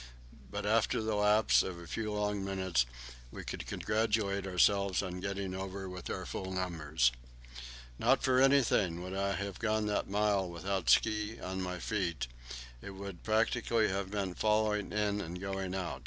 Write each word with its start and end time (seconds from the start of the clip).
But 0.49 0.65
after 0.65 0.99
the 0.99 1.13
lapse 1.13 1.61
of 1.61 1.77
a 1.77 1.85
few 1.85 2.11
long 2.11 2.43
minutes 2.43 2.87
we 3.29 3.43
could 3.43 3.67
congratulate 3.67 4.47
ourselves 4.47 5.03
on 5.03 5.19
getting 5.19 5.53
over 5.53 5.87
with 5.87 6.09
our 6.09 6.25
full 6.25 6.51
numbers. 6.51 7.11
Not 7.99 8.23
for 8.23 8.41
anything 8.41 9.03
would 9.03 9.13
I 9.13 9.33
have 9.33 9.59
gone 9.59 9.85
that 9.85 10.09
mile 10.09 10.49
without 10.49 10.89
ski 10.89 11.39
on 11.39 11.61
my 11.61 11.77
feet; 11.77 12.25
it 12.81 12.95
would 12.95 13.21
practically 13.21 13.89
have 13.89 14.11
meant 14.11 14.39
falling 14.39 14.91
in 14.91 15.21
and 15.21 15.39
going 15.39 15.75
out. 15.75 15.99